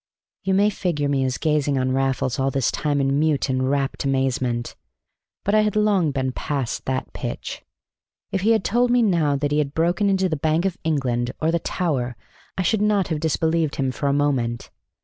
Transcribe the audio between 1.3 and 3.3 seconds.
gazing on Raffles all this time in